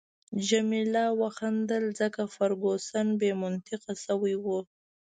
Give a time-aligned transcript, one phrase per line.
[0.47, 4.59] جميله وخندل، ځکه فرګوسن بې منطقه شوې وه.